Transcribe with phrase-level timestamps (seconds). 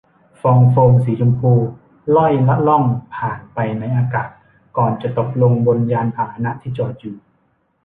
[0.41, 1.53] ฟองโฟมสีชมพู
[2.15, 2.83] ล่อยละล่อง
[3.15, 4.29] ผ่านไปในอากาศ
[4.77, 7.15] ก่อนจะตกลงบนยานพาหนะที่จอดอยู่